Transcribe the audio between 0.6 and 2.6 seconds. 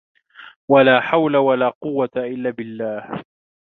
وَلَا حَوْلَ وَلَا قُوَّةَ إلَّا